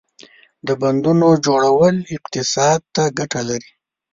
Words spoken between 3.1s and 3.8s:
ګټه لري.